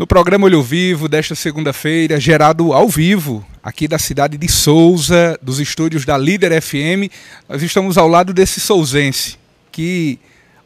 [0.00, 5.60] No programa Olho Vivo desta segunda-feira, gerado ao vivo, aqui da cidade de Souza, dos
[5.60, 7.12] estúdios da Líder FM,
[7.46, 9.36] nós estamos ao lado desse souzense,
[9.70, 10.18] que,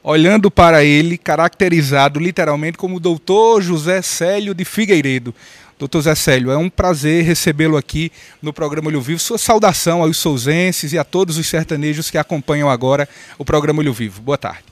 [0.05, 5.35] olhando para ele, caracterizado literalmente como Doutor José Célio de Figueiredo.
[5.81, 9.19] Doutor Zé Célio, é um prazer recebê-lo aqui no programa Olho Vivo.
[9.19, 13.93] Sua saudação aos souzenses e a todos os sertanejos que acompanham agora o programa Olho
[13.93, 14.23] Vivo.
[14.23, 14.63] Boa tarde.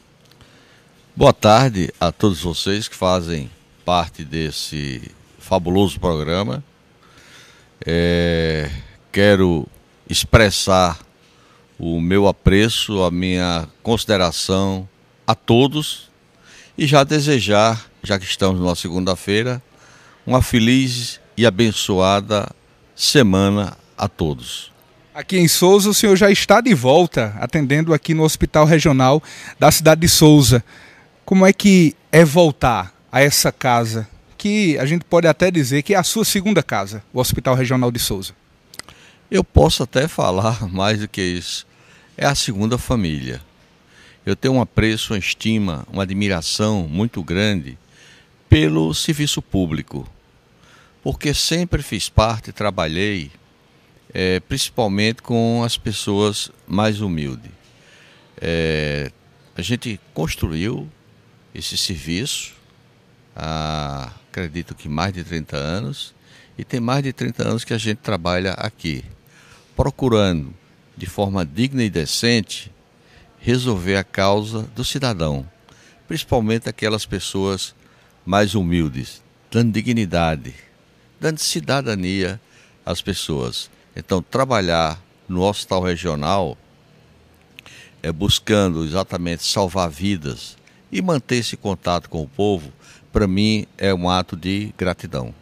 [1.16, 3.50] Boa tarde a todos vocês que fazem
[3.84, 6.62] parte desse fabuloso programa.
[7.84, 8.70] É,
[9.10, 9.66] quero
[10.08, 10.98] expressar
[11.78, 14.88] o meu apreço, a minha consideração
[15.26, 16.10] a todos
[16.78, 19.62] e já desejar, já que estamos numa segunda-feira,
[20.26, 22.48] uma feliz e abençoada
[22.94, 24.70] semana a todos.
[25.14, 29.22] Aqui em Souza, o senhor já está de volta, atendendo aqui no Hospital Regional
[29.58, 30.64] da cidade de Souza.
[31.24, 34.08] Como é que é voltar a essa casa,
[34.38, 37.92] que a gente pode até dizer que é a sua segunda casa, o Hospital Regional
[37.92, 38.34] de Souza?
[39.30, 41.66] Eu posso até falar mais do que isso.
[42.16, 43.42] É a segunda família.
[44.24, 47.76] Eu tenho um apreço, uma estima, uma admiração muito grande
[48.48, 50.08] pelo serviço público,
[51.02, 53.30] porque sempre fiz parte, trabalhei,
[54.14, 57.50] é, principalmente com as pessoas mais humildes.
[58.40, 59.10] É,
[59.56, 60.88] a gente construiu
[61.54, 62.61] esse serviço
[63.34, 66.14] há, acredito que mais de 30 anos,
[66.56, 69.04] e tem mais de 30 anos que a gente trabalha aqui,
[69.74, 70.54] procurando,
[70.96, 72.70] de forma digna e decente,
[73.38, 75.48] resolver a causa do cidadão,
[76.06, 77.74] principalmente aquelas pessoas
[78.24, 80.54] mais humildes, dando dignidade,
[81.20, 82.40] dando cidadania
[82.84, 83.70] às pessoas.
[83.96, 86.56] Então, trabalhar no hospital regional
[88.02, 90.56] é buscando exatamente salvar vidas
[90.92, 92.70] e manter esse contato com o povo
[93.12, 95.34] para mim é um ato de gratidão.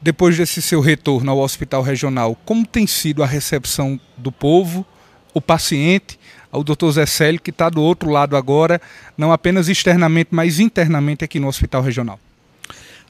[0.00, 4.84] Depois desse seu retorno ao hospital regional, como tem sido a recepção do povo,
[5.32, 6.18] o paciente,
[6.52, 6.90] ao Dr.
[6.92, 8.80] Zé Célio, que está do outro lado agora,
[9.16, 12.20] não apenas externamente, mas internamente aqui no hospital regional?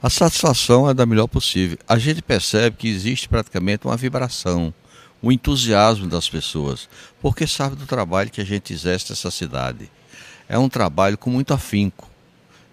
[0.01, 1.77] A satisfação é da melhor possível.
[1.87, 4.73] A gente percebe que existe praticamente uma vibração,
[5.21, 6.87] um entusiasmo das pessoas,
[7.21, 9.91] porque sabe do trabalho que a gente exerce nessa cidade.
[10.47, 12.09] É um trabalho com muito afinco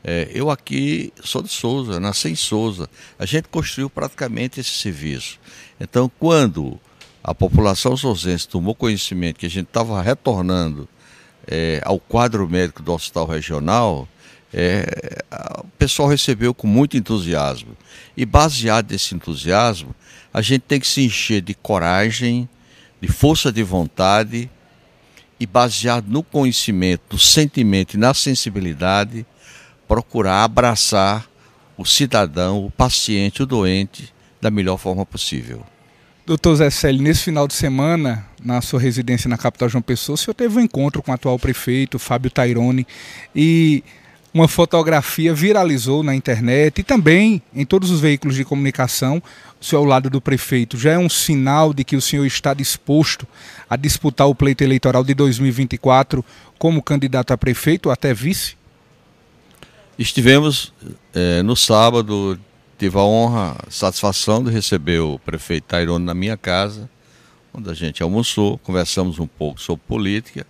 [0.05, 2.89] é, eu aqui sou de Souza, nasci em Souza.
[3.19, 5.39] A gente construiu praticamente esse serviço.
[5.81, 6.79] Então, quando
[7.23, 10.89] a população souzense tomou conhecimento que a gente estava retornando
[11.47, 14.09] é, ao quadro médico do hospital regional,
[14.53, 15.23] é,
[15.61, 17.77] o pessoal recebeu com muito entusiasmo.
[18.17, 19.95] E baseado nesse entusiasmo,
[20.35, 22.49] a gente tem que se encher de coragem,
[23.01, 24.51] de força de vontade
[25.43, 29.27] e baseado no conhecimento, no sentimento e na sensibilidade,
[29.89, 31.29] procurar abraçar
[31.77, 35.67] o cidadão, o paciente, o doente, da melhor forma possível.
[36.25, 40.17] Doutor Zé Célio, nesse final de semana, na sua residência na capital João Pessoa, o
[40.17, 42.87] senhor teve um encontro com o atual prefeito, Fábio Tairone,
[43.35, 43.83] e
[44.35, 49.23] uma fotografia viralizou na internet e também em todos os veículos de comunicação,
[49.61, 50.79] o senhor ao lado do prefeito.
[50.79, 53.27] Já é um sinal de que o senhor está disposto
[53.69, 56.25] a disputar o pleito eleitoral de 2024
[56.59, 58.57] como candidato a prefeito ou até vice?
[59.99, 60.73] Estivemos
[61.13, 62.39] é, no sábado,
[62.79, 66.89] tive a honra, satisfação de receber o prefeito Tairone na minha casa,
[67.53, 70.47] onde a gente almoçou, conversamos um pouco sobre política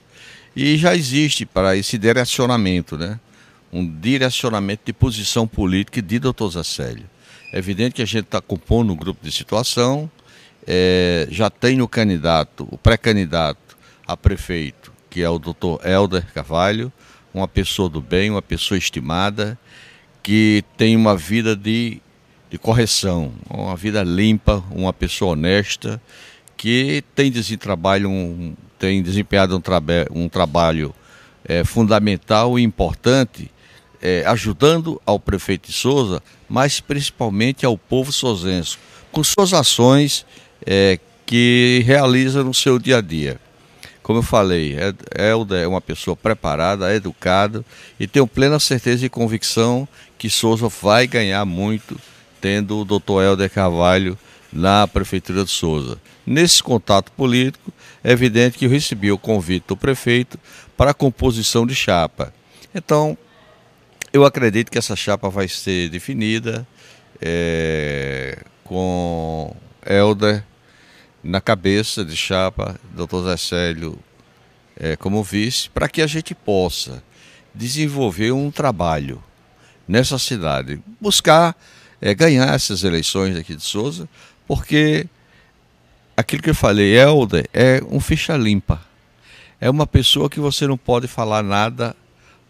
[0.54, 3.18] e já existe para esse direcionamento, né?
[3.72, 7.08] Um direcionamento de posição política de doutor Zacélio.
[7.52, 10.10] É evidente que a gente está compondo um grupo de situação,
[10.66, 16.92] é, já tem o candidato, o pré-candidato a prefeito, que é o doutor Helder Carvalho,
[17.34, 19.58] uma pessoa do bem, uma pessoa estimada,
[20.22, 22.00] que tem uma vida de,
[22.50, 26.00] de correção, uma vida limpa, uma pessoa honesta,
[26.56, 30.94] que tem, trabalho, um, tem desempenhado um, um trabalho
[31.44, 33.50] é, fundamental e importante,
[34.02, 38.76] é, ajudando ao prefeito de Souza, mas principalmente ao povo sozense,
[39.12, 40.26] com suas ações
[40.66, 43.40] é, que realiza no seu dia a dia.
[44.02, 44.76] Como eu falei,
[45.16, 47.64] Helder é uma pessoa preparada, educada
[48.00, 49.86] e tenho plena certeza e convicção
[50.18, 51.96] que Souza vai ganhar muito
[52.40, 54.18] tendo o doutor Helder Carvalho
[54.52, 55.98] na Prefeitura de Souza.
[56.26, 57.72] Nesse contato político,
[58.02, 60.38] é evidente que eu recebi o convite do prefeito
[60.76, 62.34] para a composição de chapa.
[62.74, 63.16] Então,
[64.12, 66.66] eu acredito que essa chapa vai ser definida
[67.20, 69.56] é, com
[69.86, 70.44] Helder
[71.24, 73.98] na cabeça de chapa, doutor Zé Célio
[74.76, 77.02] é, como vice, para que a gente possa
[77.54, 79.22] desenvolver um trabalho
[79.88, 81.56] nessa cidade, buscar
[82.00, 84.08] é, ganhar essas eleições aqui de Souza,
[84.46, 85.06] porque
[86.16, 88.80] aquilo que eu falei, Helder é um ficha limpa.
[89.60, 91.94] É uma pessoa que você não pode falar nada,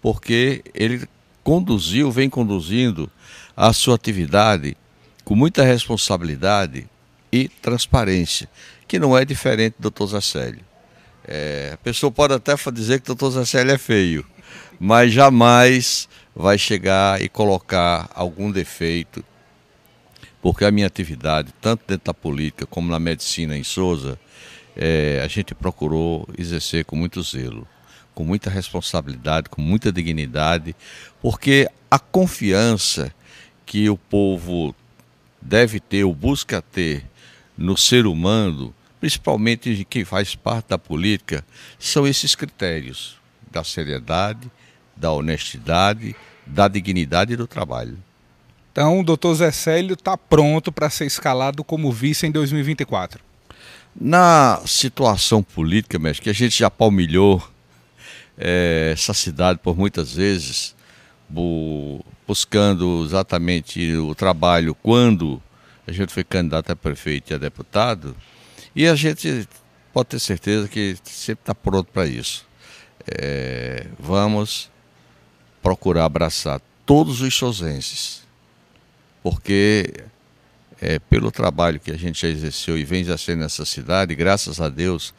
[0.01, 1.07] porque ele
[1.43, 3.11] conduziu, vem conduzindo
[3.57, 4.77] a sua atividade
[5.25, 6.87] com muita responsabilidade
[7.33, 8.49] e transparência,
[8.87, 10.07] que não é diferente do Dr.
[10.07, 10.61] Zacélio.
[11.27, 13.31] É, a pessoa pode até dizer que o Dr.
[13.31, 14.27] Zacélio é feio,
[14.79, 19.25] mas jamais vai chegar e colocar algum defeito,
[20.41, 24.19] porque a minha atividade, tanto dentro da política como na medicina em Souza,
[24.77, 27.67] é, a gente procurou exercer com muito zelo,
[28.15, 30.75] com muita responsabilidade, com muita dignidade,
[31.21, 33.13] porque a confiança
[33.65, 34.75] que o povo
[35.41, 37.05] deve ter ou busca ter
[37.57, 41.45] no ser humano, principalmente de quem faz parte da política,
[41.79, 43.17] são esses critérios
[43.51, 44.51] da seriedade,
[44.97, 46.15] da honestidade,
[46.47, 47.99] da dignidade do trabalho.
[48.73, 53.23] Então, o doutor Zé Célio está pronto para ser escalado como vice em 2024.
[53.95, 57.47] Na situação política, mestre, que a gente já palmilhou
[58.45, 60.75] é, essa cidade por muitas vezes,
[62.27, 65.41] buscando exatamente o trabalho quando
[65.87, 68.17] a gente foi candidato a prefeito e a deputado,
[68.75, 69.49] e a gente
[69.93, 72.45] pode ter certeza que sempre está pronto para isso.
[73.07, 74.71] É, vamos
[75.63, 78.23] procurar abraçar todos os sozenses,
[79.23, 79.93] porque
[80.81, 84.69] é, pelo trabalho que a gente já exerceu e vem exercendo nessa cidade, graças a
[84.69, 85.15] Deus,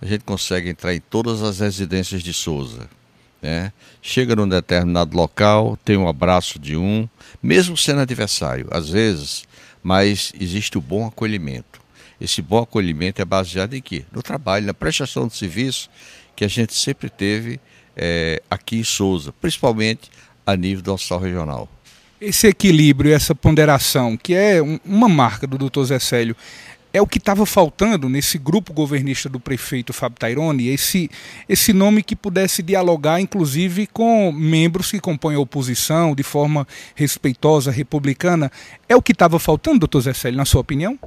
[0.00, 2.88] a gente consegue entrar em todas as residências de Souza.
[3.40, 3.72] Né?
[4.02, 7.08] Chega num determinado local, tem um abraço de um,
[7.42, 9.44] mesmo sendo adversário, às vezes,
[9.82, 11.80] mas existe o bom acolhimento.
[12.20, 14.04] Esse bom acolhimento é baseado em quê?
[14.10, 15.90] No trabalho, na prestação de serviço
[16.34, 17.60] que a gente sempre teve
[17.96, 20.10] é, aqui em Souza, principalmente
[20.44, 21.68] a nível do hospital regional.
[22.20, 26.36] Esse equilíbrio, essa ponderação, que é um, uma marca do doutor Zé Célio,
[26.96, 31.10] é o que estava faltando nesse grupo governista do prefeito Fábio Taironi, esse,
[31.46, 37.70] esse nome que pudesse dialogar, inclusive, com membros que compõem a oposição de forma respeitosa,
[37.70, 38.50] republicana.
[38.88, 40.98] É o que estava faltando, doutor Zé Célio, na sua opinião?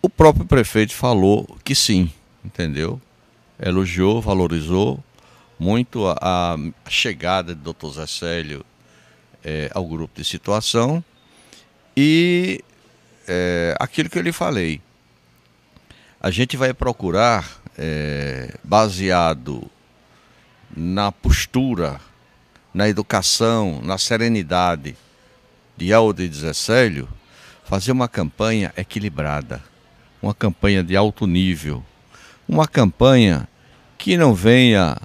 [0.00, 2.10] O próprio prefeito falou que sim,
[2.42, 2.98] entendeu?
[3.60, 4.98] Elogiou, valorizou
[5.58, 6.16] muito a,
[6.86, 8.64] a chegada do doutor Zé Célio
[9.44, 11.04] é, ao grupo de situação
[11.94, 12.64] e
[13.26, 14.80] é, aquilo que eu lhe falei.
[16.20, 19.68] A gente vai procurar, é, baseado
[20.74, 22.00] na postura,
[22.72, 24.96] na educação, na serenidade
[25.76, 27.08] de Aldo e de Zecélio,
[27.64, 29.62] fazer uma campanha equilibrada,
[30.22, 31.84] uma campanha de alto nível,
[32.48, 33.48] uma campanha
[33.98, 34.96] que não venha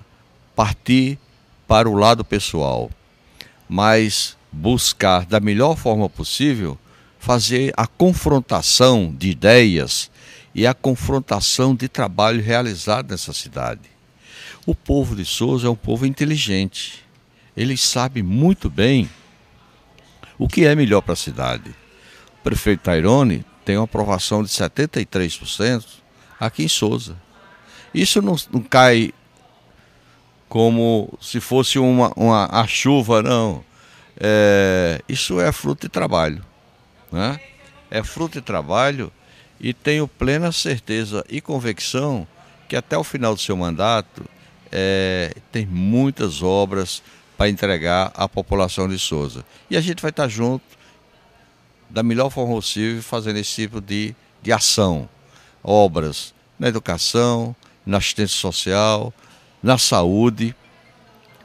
[0.56, 1.18] partir
[1.68, 2.90] para o lado pessoal,
[3.68, 6.78] mas buscar da melhor forma possível
[7.28, 10.10] fazer a confrontação de ideias
[10.56, 13.82] e a confrontação de trabalho realizado nessa cidade.
[14.66, 17.06] O povo de Souza é um povo inteligente.
[17.56, 19.10] Ele sabe muito bem
[20.38, 21.70] o que é melhor para a cidade.
[22.40, 25.84] O prefeito Tairone tem uma aprovação de 73%
[26.40, 27.18] aqui em Souza.
[27.94, 29.14] Isso não, não cai
[30.48, 33.66] como se fosse uma, uma a chuva, não.
[34.18, 36.42] É, isso é fruto de trabalho
[37.12, 37.40] né?
[37.90, 39.11] é fruto de trabalho
[39.59, 42.28] e tenho plena certeza e convicção
[42.68, 44.26] que até o final do seu mandato
[44.71, 47.02] é, tem muitas obras
[47.37, 49.45] para entregar à população de Souza.
[49.69, 50.66] E a gente vai estar junto
[51.90, 55.07] da melhor forma possível fazendo esse tipo de, de ação.
[55.64, 59.14] Obras na educação, na assistência social,
[59.64, 60.56] na saúde,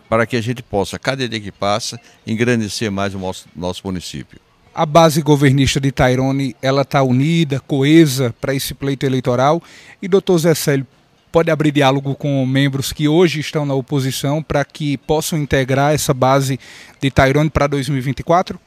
[0.09, 4.41] para que a gente possa, cada dia que passa, engrandecer mais o nosso, nosso município
[4.75, 9.63] a base governista de Tairone ela está unida, coesa para esse pleito eleitoral
[10.01, 10.87] e doutor Zé Célio
[11.31, 16.13] pode abrir diálogo com membros que hoje estão na oposição para que possam integrar essa
[16.13, 16.61] base
[17.01, 18.61] de Tairone para 2024?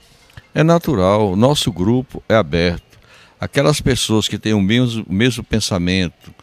[0.54, 2.84] É natural, nosso grupo é aberto.
[3.40, 6.34] Aquelas pessoas que têm o mesmo, o mesmo pensamento,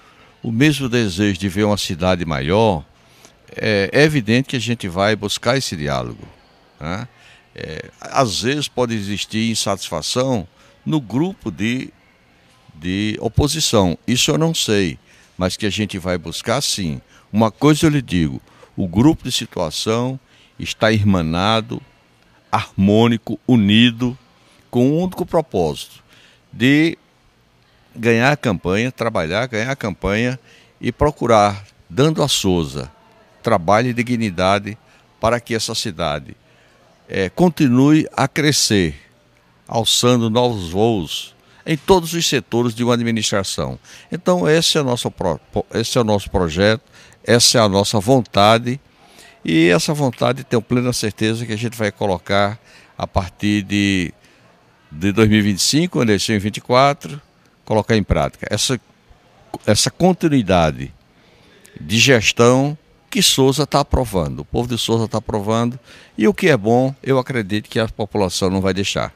[0.43, 2.85] o mesmo desejo de ver uma cidade maior,
[3.57, 6.23] é, é evidente que a gente vai buscar esse diálogo.
[6.81, 7.09] Né?
[7.55, 10.47] É, às vezes pode existir insatisfação
[10.85, 11.91] no grupo de,
[12.75, 13.99] de oposição.
[14.07, 14.99] Isso eu não sei,
[15.37, 17.01] mas que a gente vai buscar sim.
[17.33, 18.41] Uma coisa eu lhe digo:
[18.77, 20.19] o grupo de situação
[20.59, 21.81] está irmanado,
[22.51, 24.17] harmônico, unido,
[24.71, 26.03] com um único propósito
[26.53, 26.97] de
[27.95, 30.39] ganhar a campanha, trabalhar, ganhar a campanha
[30.81, 32.91] e procurar, dando a Souza
[33.43, 34.79] trabalho e dignidade
[35.21, 36.37] para que essa cidade
[37.15, 38.95] é, continue a crescer,
[39.69, 43.79] alçando novos voos em todos os setores de uma administração.
[44.11, 45.13] Então, esse é o nosso,
[45.75, 46.83] esse é o nosso projeto,
[47.23, 48.81] essa é a nossa vontade,
[49.45, 52.59] e essa vontade tenho plena certeza que a gente vai colocar
[52.97, 54.11] a partir de,
[54.91, 57.21] de 2025, eleição em 2024,
[57.63, 58.47] colocar em prática.
[58.51, 58.81] Essa,
[59.67, 60.91] essa continuidade
[61.79, 62.77] de gestão
[63.13, 65.79] que Souza está aprovando, o povo de Souza está aprovando,
[66.17, 69.13] e o que é bom, eu acredito que a população não vai deixar.